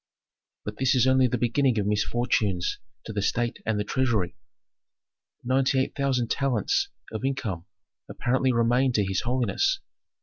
[0.65, 4.35] "But this is only the beginning of misfortunes to the state and the treasury.
[5.43, 7.67] Ninety eight thousand talents of income
[8.09, 9.79] apparently remain to his holiness.